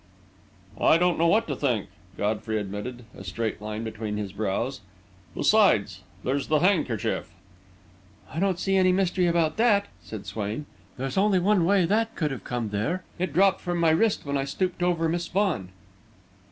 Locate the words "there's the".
6.23-6.57